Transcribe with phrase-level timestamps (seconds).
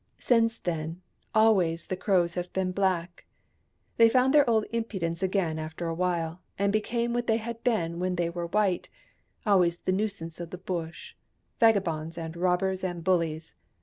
[0.17, 0.99] Since then,
[1.35, 3.27] always the Crows have been black.
[3.97, 7.99] They found their old impudence again after a while, and became what they had been
[7.99, 8.89] when they were white—
[9.45, 11.13] always the nuisances of the Bush,
[11.59, 13.53] vagabonds and robbers and bullies.